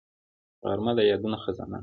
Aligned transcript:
غرمه 0.65 0.91
د 0.97 0.99
یادونو 1.11 1.37
خزانه 1.43 1.77
ده 1.79 1.79